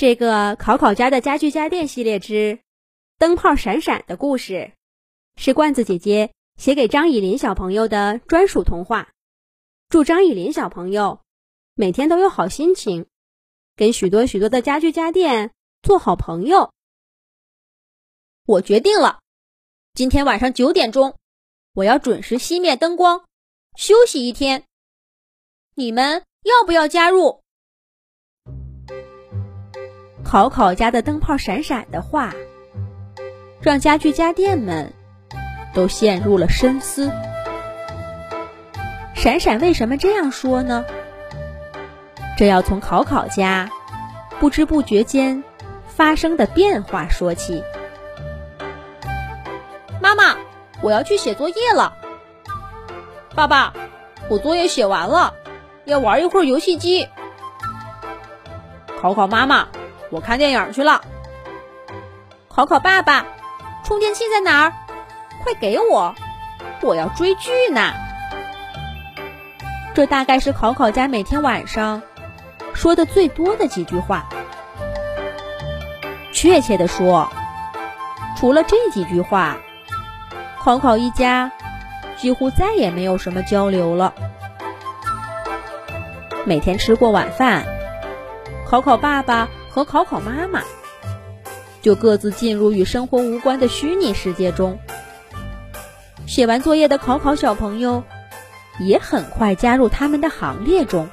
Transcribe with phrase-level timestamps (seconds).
[0.00, 2.32] 这个考考家的家具家电系列之
[3.18, 4.72] 《灯泡闪闪》的故事，
[5.36, 9.10] 是罐子姐姐写给张以林小朋友的专属童话。
[9.90, 11.20] 祝张以林小朋友
[11.74, 13.08] 每天都有好心情，
[13.76, 15.52] 跟许多许多的家具家电
[15.82, 16.72] 做好朋友。
[18.46, 19.20] 我决定了，
[19.92, 21.14] 今天晚上九点钟，
[21.74, 23.26] 我要准时熄灭灯光，
[23.76, 24.64] 休息一天。
[25.74, 27.39] 你们要不要加入？
[30.30, 32.32] 考考家的灯泡闪闪的话，
[33.60, 34.92] 让家具家电们
[35.74, 37.10] 都陷入了深思。
[39.12, 40.84] 闪闪为什么这样说呢？
[42.38, 43.68] 这要从考考家
[44.38, 45.42] 不知不觉间
[45.88, 47.64] 发生的变化说起。
[50.00, 50.36] 妈妈，
[50.80, 51.96] 我要去写作业了。
[53.34, 53.72] 爸爸，
[54.28, 55.34] 我作业写完了，
[55.86, 57.08] 要玩一会儿游戏机。
[59.00, 59.66] 考考妈妈。
[60.10, 61.02] 我看电影去了。
[62.48, 63.24] 考考爸爸，
[63.84, 64.72] 充电器在哪儿？
[65.42, 66.14] 快给我，
[66.82, 67.92] 我要追剧呢。
[69.94, 72.02] 这大概是考考家每天晚上
[72.74, 74.26] 说的最多的几句话。
[76.32, 77.30] 确切的说，
[78.36, 79.56] 除了这几句话，
[80.58, 81.52] 考考一家
[82.16, 84.12] 几乎再也没有什么交流了。
[86.44, 87.64] 每天吃过晚饭，
[88.66, 89.48] 考考爸爸。
[89.70, 90.62] 和考考妈妈
[91.80, 94.78] 就各自进入与生活无关的虚拟世界中。
[96.26, 98.04] 写完作业的考考小朋友
[98.78, 101.08] 也很快加入他们的行列中。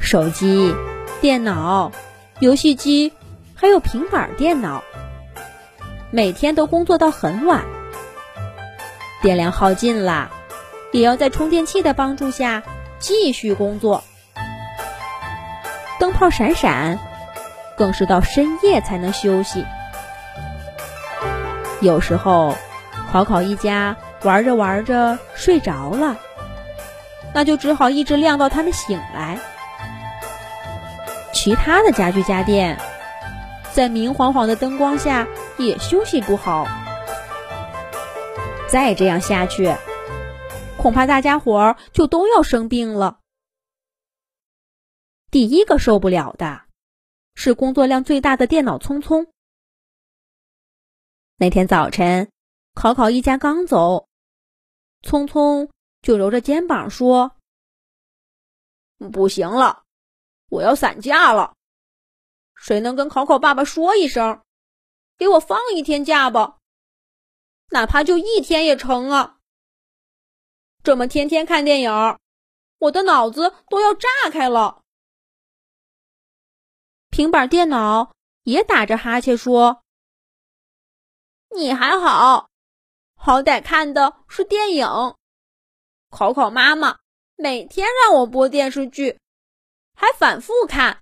[0.00, 0.74] 手机、
[1.20, 1.90] 电脑、
[2.38, 3.12] 游戏机，
[3.54, 4.84] 还有平板电脑，
[6.10, 7.64] 每天都工作到很晚。
[9.20, 10.30] 电量耗尽了，
[10.92, 12.62] 也要在充电器的帮助下
[12.98, 14.04] 继续工作。
[15.98, 16.98] 灯泡闪闪，
[17.76, 19.64] 更是到深夜才能休息。
[21.80, 22.54] 有时候，
[23.12, 26.16] 考考一家玩着玩着睡着了，
[27.32, 29.38] 那就只好一直亮到他们醒来。
[31.32, 32.78] 其他的家具家电，
[33.72, 35.26] 在明晃晃的灯光下
[35.58, 36.66] 也休息不好。
[38.68, 39.74] 再这样下去，
[40.76, 43.18] 恐怕大家伙儿就都要生病了。
[45.30, 46.66] 第一个受不了的，
[47.34, 49.26] 是工作量最大的电脑聪聪。
[51.36, 52.30] 那天早晨，
[52.74, 54.08] 考考一家刚走，
[55.02, 55.68] 聪聪
[56.00, 57.36] 就揉着肩膀说
[59.12, 59.82] ：“不行了，
[60.48, 61.54] 我要散假了。
[62.54, 64.40] 谁能跟考考爸爸说一声，
[65.18, 66.58] 给我放一天假吧？
[67.70, 69.38] 哪怕就一天也成啊！
[70.82, 71.90] 这么天天看电影，
[72.78, 74.84] 我的脑子都要炸开了。”
[77.10, 78.12] 平板电脑
[78.42, 79.82] 也打着哈欠说
[81.56, 82.50] ：“你还好，
[83.14, 84.86] 好歹看的是电影。
[86.10, 86.98] 考考妈妈
[87.36, 89.18] 每天让我播电视剧，
[89.94, 91.00] 还反复看。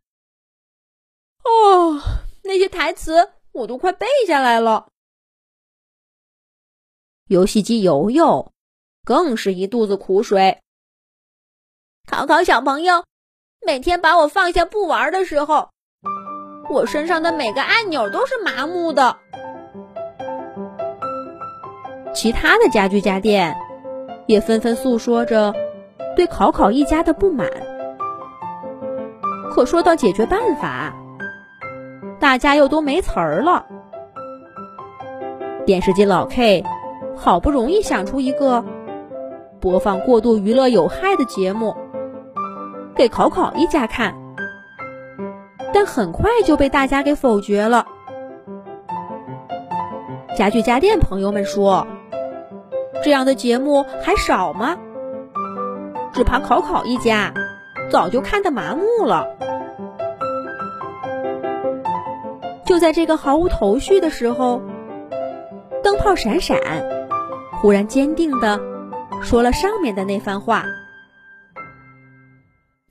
[1.43, 2.01] 哦，
[2.45, 4.89] 那些台词我都快背下来了。
[7.27, 8.53] 游戏机游游
[9.05, 10.63] 更是一肚子苦水。
[12.07, 13.05] 考考小朋友
[13.67, 15.71] 每天把我放下不玩的时候。”
[16.71, 19.17] 我身上的每个按钮都是麻木的。
[22.13, 23.57] 其他的家具家电
[24.27, 25.55] 也纷纷诉说着
[26.17, 27.49] 对考考一家的不满。
[29.51, 30.95] 可说到解决办法，
[32.19, 33.67] 大家又都没词儿了。
[35.67, 36.65] 电视机老 K
[37.17, 38.65] 好不容易想出一个
[39.61, 41.77] 播放过度娱乐有害的节目
[42.97, 44.24] 给考考一家看。
[45.75, 47.89] 但很快就被大家给否决了。
[50.37, 51.87] 家具家电朋友们说
[53.03, 54.79] ：“这样的节目还少吗？
[56.13, 57.35] 只怕考考一家
[57.91, 59.27] 早就看得麻木了。”
[62.65, 64.63] 就在这个毫无头绪的时候，
[65.83, 66.57] 灯泡闪闪，
[67.61, 68.61] 忽然坚定的
[69.23, 70.65] 说了上面的那番话。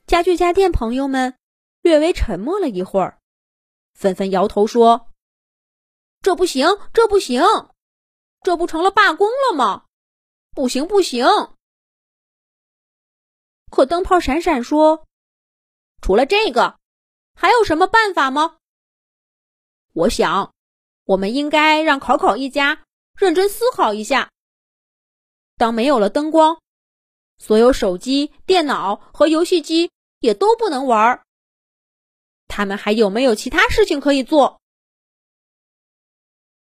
[0.06, 1.43] 家具家电朋友们。
[1.84, 3.20] 略微沉默了一会儿，
[3.94, 5.12] 纷纷摇头说
[6.24, 7.44] ：“这不行，这不行，
[8.42, 9.84] 这不成了罢工了吗？
[10.52, 11.28] 不行，不行！”
[13.70, 15.06] 可灯泡闪闪说
[16.02, 16.80] ：“除了这个，
[17.36, 18.60] 还有什么办法吗？
[19.92, 20.54] 我想，
[21.04, 22.86] 我们应该让考考一家
[23.18, 24.32] 认真思考一下。
[25.58, 26.62] 当没有了灯光，
[27.40, 31.26] 所有手机、电脑和游戏机也都不能玩儿。”
[32.48, 34.62] 他们还有没有其他事情可以做？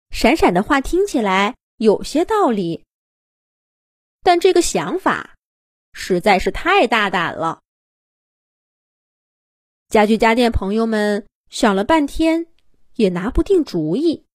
[0.10, 2.86] 闪闪的话听起来有些道理，
[4.24, 5.36] 但这个想法
[5.92, 7.62] 实在是太大胆了。
[9.90, 12.48] 家具家电朋友们想了半天，
[12.94, 14.26] 也拿不定主意。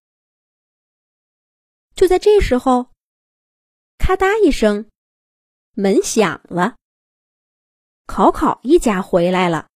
[1.95, 2.91] 就在这时候，
[3.97, 4.91] 咔嗒一声，
[5.73, 6.77] 门响了。
[8.07, 9.70] 考考一家回来了。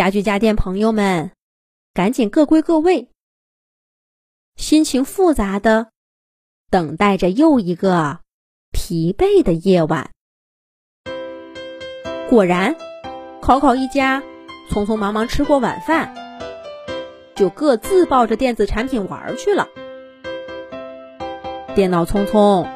[0.00, 1.30] 家具家电朋友们，
[1.92, 3.10] 赶紧各归各位，
[4.56, 5.90] 心情复杂的
[6.70, 8.20] 等待着又一个
[8.72, 10.10] 疲惫的夜晚。
[12.30, 12.74] 果然。
[13.42, 14.22] 考考一家
[14.70, 16.14] 匆匆忙忙吃过晚饭，
[17.34, 19.68] 就各自抱着电子产品玩去了。
[21.74, 22.66] 电脑匆匆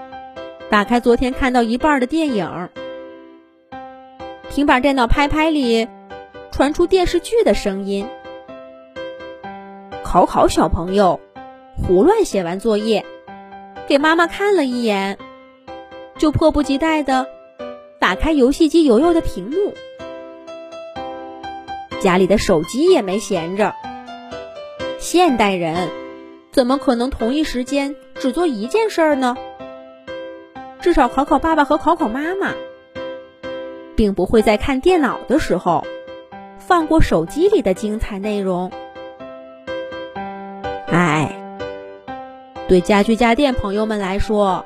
[0.70, 2.68] 打开昨天看到一半的电影，
[4.50, 5.88] 平板电脑拍拍里
[6.54, 8.06] 传出电视剧的声音。
[10.04, 11.18] 考考小朋友
[11.76, 13.04] 胡乱写完作业，
[13.88, 15.18] 给妈妈看了一眼，
[16.16, 17.26] 就迫不及待的
[17.98, 19.74] 打开游戏机油油的屏幕。
[22.00, 23.74] 家里的手机也没闲着。
[25.00, 25.90] 现代人
[26.52, 29.36] 怎么可能同一时间只做一件事儿呢？
[30.80, 32.54] 至少考考爸爸和考考妈妈，
[33.96, 35.84] 并不会在看电脑的时候
[36.66, 38.72] 放过手机里的精彩内容。
[40.86, 41.30] 哎，
[42.68, 44.64] 对家居家电朋友们来说，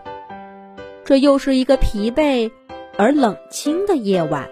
[1.05, 2.53] 这又是一个疲惫
[2.97, 4.49] 而冷清的夜晚。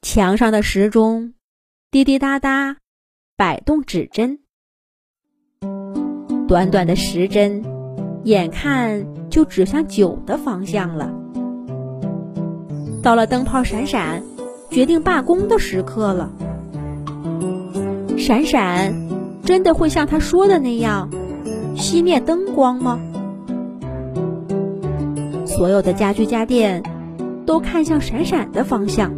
[0.00, 1.34] 墙上的时钟
[1.90, 2.76] 滴滴答答
[3.36, 4.38] 摆动指针，
[6.48, 7.62] 短短的时针，
[8.24, 11.12] 眼看就指向九的方向了。
[13.04, 14.22] 到了灯泡闪闪
[14.70, 16.30] 决定罢工的时刻了。
[18.16, 18.94] 闪闪
[19.44, 21.10] 真的会像他说的那样
[21.76, 22.98] 熄灭灯光吗？
[25.44, 26.82] 所有的家居家电
[27.44, 29.12] 都看向闪闪的方向。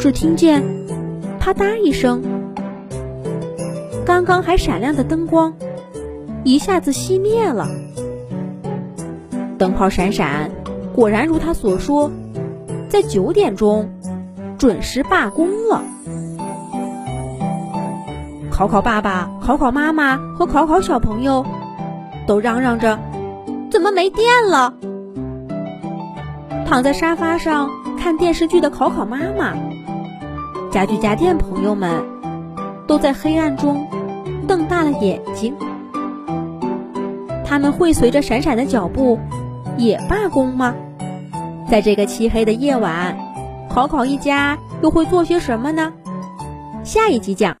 [0.00, 0.64] 只听见
[1.38, 2.20] “啪嗒”一声，
[4.04, 5.54] 刚刚还闪亮的灯光
[6.42, 7.68] 一下子熄灭了。
[9.56, 10.50] 灯泡闪闪，
[10.94, 12.10] 果然如他所说，
[12.88, 13.90] 在九点钟
[14.58, 15.82] 准时罢工了。
[18.50, 21.44] 考考爸爸、考考妈妈和考考小朋友
[22.26, 22.98] 都嚷嚷着
[23.72, 24.74] ：“怎么没电了？”
[26.68, 29.54] 躺在沙发上看电视剧的考考妈妈。
[30.70, 32.02] 家具家电朋友们
[32.86, 33.86] 都在黑暗中
[34.46, 35.54] 瞪大了眼睛，
[37.44, 39.18] 他们会随着闪闪的脚步
[39.78, 40.74] 也罢工吗？
[41.70, 43.16] 在这个漆黑的夜晚，
[43.70, 45.92] 考考一家又会做些什么呢？
[46.84, 47.50] 下一集讲。